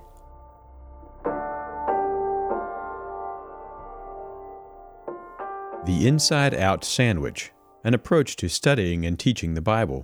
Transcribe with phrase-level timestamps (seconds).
[5.85, 7.51] The Inside Out Sandwich
[7.83, 10.03] An Approach to Studying and Teaching the Bible.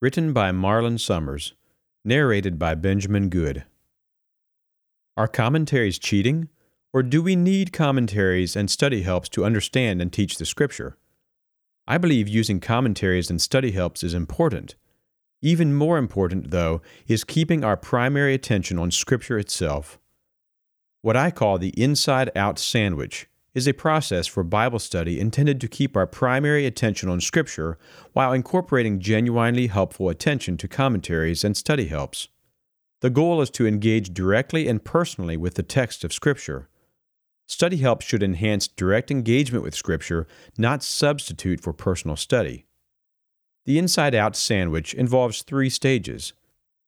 [0.00, 1.54] Written by Marlon Summers.
[2.04, 3.64] Narrated by Benjamin Good.
[5.14, 6.48] Are commentaries cheating?
[6.94, 10.96] Or do we need commentaries and study helps to understand and teach the Scripture?
[11.86, 14.74] I believe using commentaries and study helps is important.
[15.42, 19.98] Even more important, though, is keeping our primary attention on Scripture itself.
[21.02, 25.68] What I call the inside out sandwich is a process for Bible study intended to
[25.68, 27.76] keep our primary attention on Scripture
[28.14, 32.28] while incorporating genuinely helpful attention to commentaries and study helps.
[33.02, 36.68] The goal is to engage directly and personally with the text of Scripture.
[37.48, 42.64] Study help should enhance direct engagement with Scripture, not substitute for personal study.
[43.64, 46.32] The inside out sandwich involves three stages.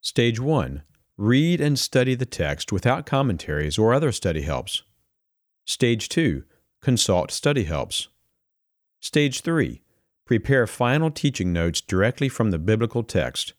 [0.00, 0.84] Stage 1
[1.16, 4.84] Read and study the text without commentaries or other study helps.
[5.64, 6.44] Stage 2
[6.80, 8.06] Consult study helps.
[9.00, 9.83] Stage 3
[10.24, 13.55] Prepare final teaching notes directly from the biblical text.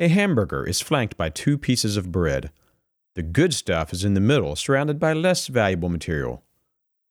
[0.00, 2.52] A hamburger is flanked by two pieces of bread.
[3.16, 6.44] The good stuff is in the middle, surrounded by less valuable material.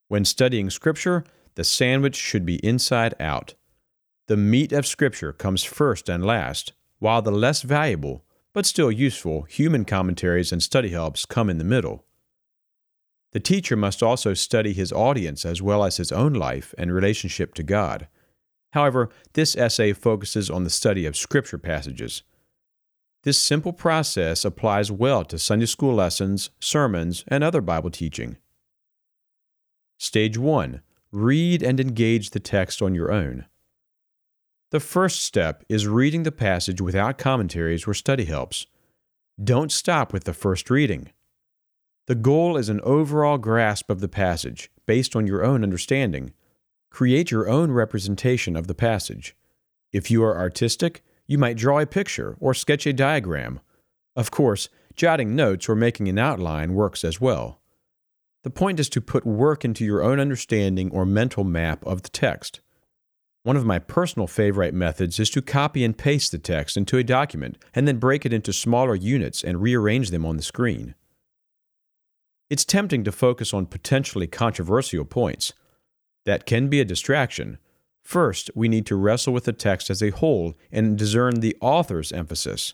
[0.07, 3.55] When studying Scripture, the sandwich should be inside out.
[4.27, 9.41] The meat of Scripture comes first and last, while the less valuable, but still useful,
[9.43, 12.05] human commentaries and study helps come in the middle.
[13.33, 17.53] The teacher must also study his audience as well as his own life and relationship
[17.55, 18.07] to God.
[18.71, 22.23] However, this essay focuses on the study of Scripture passages.
[23.27, 28.37] This simple process applies well to Sunday school lessons, sermons, and other Bible teaching.
[29.97, 33.43] Stage 1 Read and engage the text on your own.
[34.71, 38.65] The first step is reading the passage without commentaries or study helps.
[39.43, 41.11] Don't stop with the first reading.
[42.05, 46.31] The goal is an overall grasp of the passage, based on your own understanding.
[46.89, 49.35] Create your own representation of the passage.
[49.91, 53.59] If you are artistic, you might draw a picture or sketch a diagram.
[54.15, 57.61] Of course, jotting notes or making an outline works as well.
[58.43, 62.09] The point is to put work into your own understanding or mental map of the
[62.09, 62.61] text.
[63.43, 67.03] One of my personal favorite methods is to copy and paste the text into a
[67.03, 70.95] document and then break it into smaller units and rearrange them on the screen.
[72.49, 75.53] It's tempting to focus on potentially controversial points.
[76.25, 77.57] That can be a distraction.
[78.07, 82.13] First, we need to wrestle with the text as a whole and discern the author's
[82.13, 82.73] emphasis.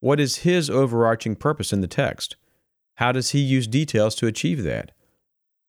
[0.00, 2.34] What is his overarching purpose in the text?
[2.96, 4.90] How does he use details to achieve that?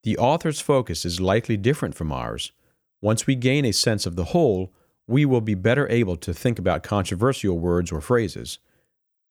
[0.02, 2.54] The author's focus is likely different from ours.
[3.00, 4.74] Once we gain a sense of the whole,
[5.06, 8.58] we will be better able to think about controversial words or phrases.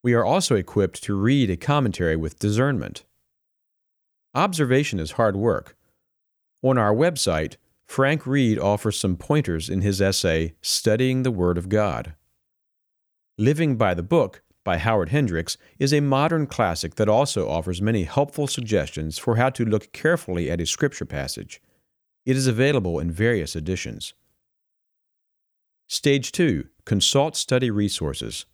[0.01, 3.05] We are also equipped to read a commentary with discernment.
[4.33, 5.77] Observation is hard work.
[6.63, 11.69] On our website, Frank Reed offers some pointers in his essay, Studying the Word of
[11.69, 12.15] God.
[13.39, 18.03] Living by the Book by Howard Hendricks is a modern classic that also offers many
[18.03, 21.63] helpful suggestions for how to look carefully at a scripture passage.
[22.27, 24.13] It is available in various editions.
[25.87, 28.47] Stage 2 Consult Study Resources.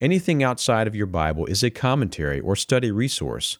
[0.00, 3.58] Anything outside of your Bible is a commentary or study resource.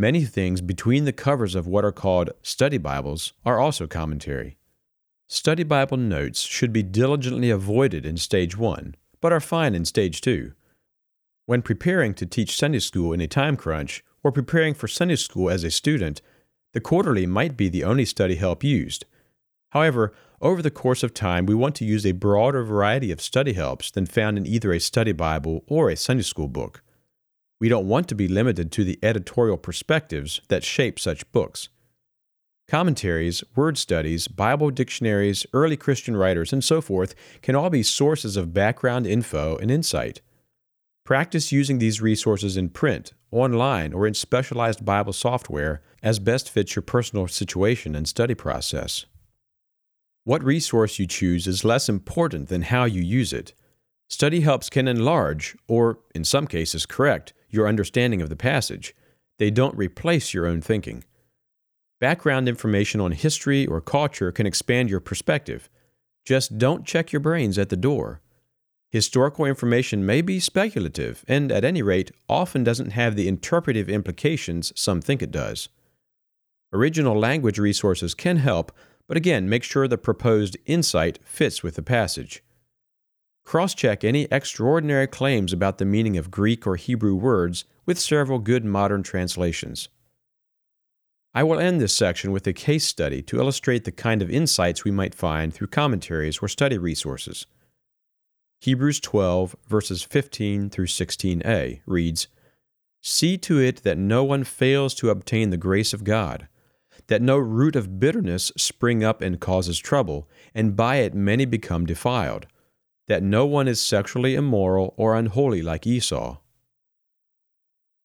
[0.00, 4.56] Many things between the covers of what are called study Bibles are also commentary.
[5.26, 10.20] Study Bible notes should be diligently avoided in Stage 1, but are fine in Stage
[10.20, 10.52] 2.
[11.46, 15.50] When preparing to teach Sunday school in a time crunch, or preparing for Sunday school
[15.50, 16.22] as a student,
[16.74, 19.04] the quarterly might be the only study help used.
[19.70, 23.54] However, over the course of time, we want to use a broader variety of study
[23.54, 26.84] helps than found in either a study Bible or a Sunday school book.
[27.60, 31.68] We don't want to be limited to the editorial perspectives that shape such books.
[32.68, 38.36] Commentaries, word studies, Bible dictionaries, early Christian writers, and so forth can all be sources
[38.36, 40.20] of background info and insight.
[41.04, 46.76] Practice using these resources in print, online, or in specialized Bible software as best fits
[46.76, 49.06] your personal situation and study process.
[50.24, 53.54] What resource you choose is less important than how you use it.
[54.10, 58.94] Study helps can enlarge, or in some cases correct, your understanding of the passage.
[59.38, 61.04] They don't replace your own thinking.
[62.00, 65.68] Background information on history or culture can expand your perspective.
[66.24, 68.20] Just don't check your brains at the door.
[68.90, 74.72] Historical information may be speculative and, at any rate, often doesn't have the interpretive implications
[74.74, 75.68] some think it does.
[76.72, 78.72] Original language resources can help,
[79.06, 82.42] but again, make sure the proposed insight fits with the passage.
[83.48, 88.40] Cross check any extraordinary claims about the meaning of Greek or Hebrew words with several
[88.40, 89.88] good modern translations.
[91.32, 94.84] I will end this section with a case study to illustrate the kind of insights
[94.84, 97.46] we might find through commentaries or study resources.
[98.60, 102.28] Hebrews 12, verses 15 through 16a reads
[103.00, 106.48] See to it that no one fails to obtain the grace of God
[107.06, 111.86] that no root of bitterness spring up and causes trouble, and by it many become
[111.86, 112.46] defiled,
[113.08, 116.38] that no one is sexually immoral or unholy like Esau.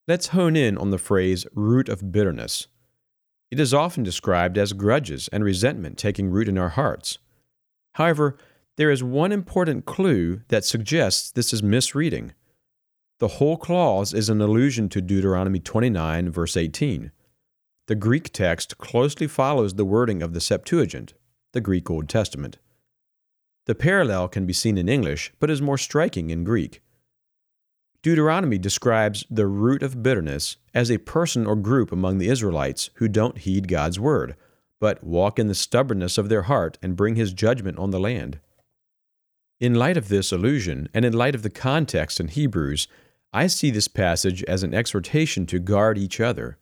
[0.07, 2.67] Let's hone in on the phrase root of bitterness.
[3.51, 7.19] It is often described as grudges and resentment taking root in our hearts.
[7.93, 8.37] However,
[8.75, 12.33] there is one important clue that suggests this is misreading.
[13.19, 17.11] The whole clause is an allusion to Deuteronomy 29, verse 18
[17.87, 21.15] the Greek text closely follows the wording of the Septuagint,
[21.51, 22.57] the Greek Old Testament.
[23.65, 26.81] The parallel can be seen in English, but is more striking in Greek.
[28.01, 33.07] Deuteronomy describes the root of bitterness as a person or group among the Israelites who
[33.07, 34.35] don't heed God's word,
[34.81, 38.39] but walk in the stubbornness of their heart and bring his judgment on the land.
[39.61, 42.89] In light of this allusion, and in light of the context in Hebrews,
[43.31, 46.57] I see this passage as an exhortation to guard each other.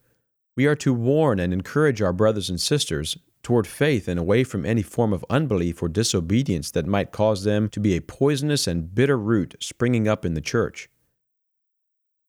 [0.55, 3.17] We are to warn and encourage our brothers and sisters
[3.51, 7.67] toward faith and away from any form of unbelief or disobedience that might cause them
[7.67, 10.89] to be a poisonous and bitter root springing up in the church.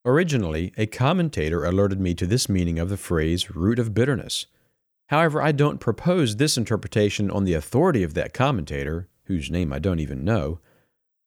[0.05, 4.47] Originally, a commentator alerted me to this meaning of the phrase root of bitterness.
[5.11, 9.79] However, I don't propose this interpretation on the authority of that commentator, whose name I
[9.79, 10.59] don't even know.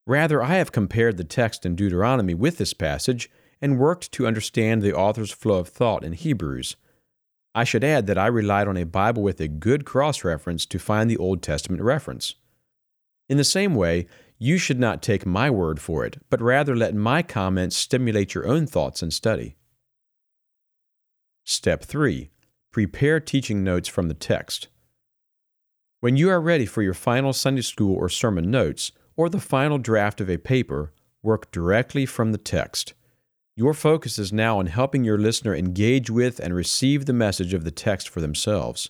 [0.05, 3.31] Rather, I have compared the text in Deuteronomy with this passage
[3.61, 6.75] and worked to understand the author's flow of thought in Hebrews.
[7.55, 10.77] I should add that I relied on a Bible with a good cross reference to
[10.77, 12.35] find the Old Testament reference.
[13.29, 14.07] In the same way,
[14.37, 18.45] you should not take my word for it, but rather let my comments stimulate your
[18.45, 19.55] own thoughts and study.
[21.45, 22.29] Step 3
[22.73, 24.67] Prepare teaching notes from the text.
[26.01, 29.77] When you are ready for your final Sunday school or sermon notes, or the final
[29.77, 30.91] draft of a paper,
[31.23, 32.93] work directly from the text.
[33.57, 37.63] Your focus is now on helping your listener engage with and receive the message of
[37.63, 38.89] the text for themselves.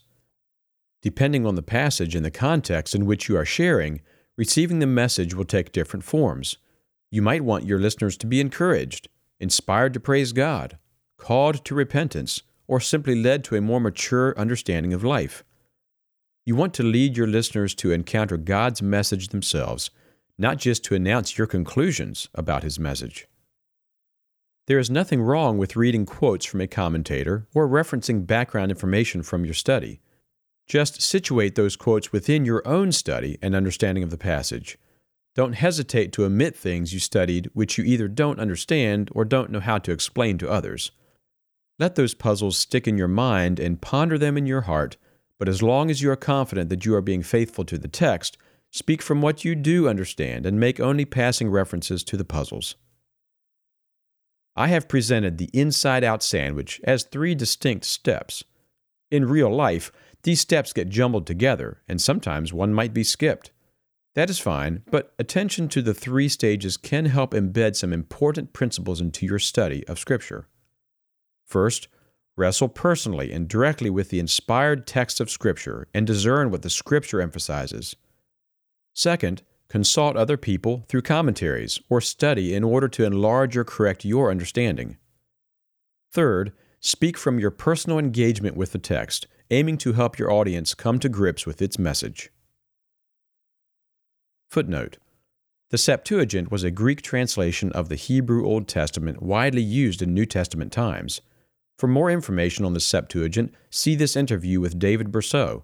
[1.03, 4.01] Depending on the passage and the context in which you are sharing,
[4.37, 6.57] receiving the message will take different forms.
[7.11, 9.07] You might want your listeners to be encouraged,
[9.39, 10.79] inspired to praise God,
[11.17, 15.43] called to repentance, or simply led to a more mature understanding of life.
[16.43, 19.91] You want to lead your listeners to encounter God's message themselves,
[20.39, 23.27] not just to announce your conclusions about His message.
[24.67, 29.45] There is nothing wrong with reading quotes from a commentator or referencing background information from
[29.45, 30.01] your study.
[30.67, 34.79] Just situate those quotes within your own study and understanding of the passage.
[35.35, 39.59] Don't hesitate to omit things you studied which you either don't understand or don't know
[39.59, 40.89] how to explain to others.
[41.77, 44.97] Let those puzzles stick in your mind and ponder them in your heart,
[45.37, 48.37] but as long as you are confident that you are being faithful to the text,
[48.71, 52.75] speak from what you do understand and make only passing references to the puzzles.
[54.55, 58.43] I have presented the inside out sandwich as three distinct steps.
[59.11, 59.91] In real life,
[60.23, 63.51] these steps get jumbled together, and sometimes one might be skipped.
[64.15, 69.01] That is fine, but attention to the three stages can help embed some important principles
[69.01, 70.47] into your study of Scripture.
[71.45, 71.89] First,
[72.37, 77.21] wrestle personally and directly with the inspired text of Scripture and discern what the Scripture
[77.21, 77.95] emphasizes.
[78.93, 84.29] Second, Consult other people through commentaries or study in order to enlarge or correct your
[84.29, 84.97] understanding.
[86.11, 90.99] Third, speak from your personal engagement with the text, aiming to help your audience come
[90.99, 92.31] to grips with its message.
[94.49, 94.97] Footnote
[95.71, 100.25] The Septuagint was a Greek translation of the Hebrew Old Testament widely used in New
[100.25, 101.21] Testament times.
[101.77, 105.63] For more information on the Septuagint, see this interview with David Bercot,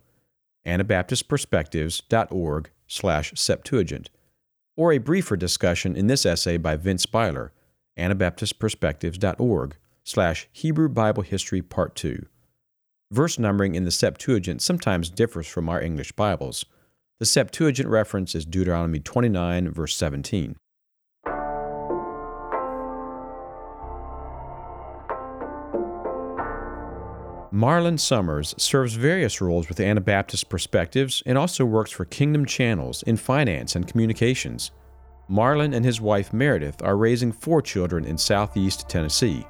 [0.65, 4.09] AnabaptistPerspectives.org slash Septuagint,
[4.75, 7.53] or a briefer discussion in this essay by Vince Byler,
[7.97, 12.25] AnabaptistPerspectives.org slash Hebrew Bible History Part 2.
[13.11, 16.65] Verse numbering in the Septuagint sometimes differs from our English Bibles.
[17.19, 20.55] The Septuagint reference is Deuteronomy 29, verse 17.
[27.61, 33.17] Marlon Summers serves various roles with Anabaptist Perspectives and also works for Kingdom Channels in
[33.17, 34.71] finance and communications.
[35.29, 39.45] Marlon and his wife Meredith are raising four children in southeast Tennessee.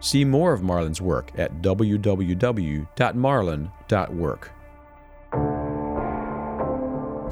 [0.00, 4.50] See more of Marlon's work at www.marlon.work.